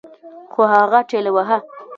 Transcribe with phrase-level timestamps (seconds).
[0.53, 1.57] خو هغه ټېلوهه.